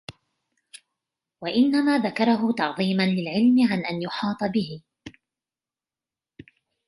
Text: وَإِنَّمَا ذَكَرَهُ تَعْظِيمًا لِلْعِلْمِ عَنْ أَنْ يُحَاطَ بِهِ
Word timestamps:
وَإِنَّمَا 1.41 1.97
ذَكَرَهُ 1.97 2.51
تَعْظِيمًا 2.51 3.03
لِلْعِلْمِ 3.03 3.55
عَنْ 3.73 3.85
أَنْ 3.85 4.01
يُحَاطَ 4.01 4.43
بِهِ 4.43 4.81